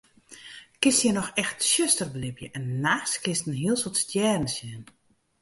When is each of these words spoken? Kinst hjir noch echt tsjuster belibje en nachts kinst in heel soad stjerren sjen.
Kinst 0.81 1.01
hjir 1.03 1.13
noch 1.17 1.31
echt 1.41 1.57
tsjuster 1.59 2.07
belibje 2.13 2.47
en 2.57 2.65
nachts 2.85 3.13
kinst 3.23 3.45
in 3.49 3.59
heel 3.63 3.77
soad 3.79 3.97
stjerren 4.03 4.49
sjen. 4.55 4.83